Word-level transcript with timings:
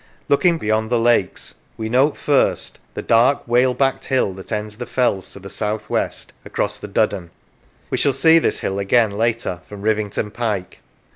Looking 0.29 0.57
beyond 0.57 0.89
the 0.89 0.97
lakes, 0.97 1.53
we 1.77 1.87
note 1.87 2.17
first 2.17 2.79
the 2.95 3.03
dark 3.03 3.47
whale 3.47 3.75
backed 3.75 4.05
hill 4.05 4.33
that 4.33 4.51
ends 4.51 4.77
the 4.77 4.87
fells 4.87 5.31
to 5.33 5.39
the 5.39 5.47
south 5.47 5.91
west, 5.91 6.33
across 6.43 6.79
the 6.79 6.87
Duddon; 6.89 7.29
we 7.91 7.97
shall 7.97 8.11
see 8.11 8.39
this 8.39 8.61
hill 8.61 8.79
again 8.79 9.11
later 9.11 9.59
from 9.69 9.83
Rivington 9.83 10.31
Pike. 10.31 10.79